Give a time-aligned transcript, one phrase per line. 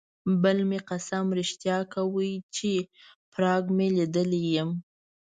[0.41, 2.71] بل مې قسم رښتیا کاوه چې
[3.31, 4.69] پراګ مې لیدلی یم.